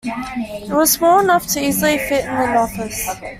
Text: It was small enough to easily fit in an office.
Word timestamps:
It 0.03 0.71
was 0.73 0.93
small 0.93 1.19
enough 1.19 1.45
to 1.53 1.59
easily 1.63 1.99
fit 1.99 2.25
in 2.25 2.31
an 2.31 2.57
office. 2.57 3.07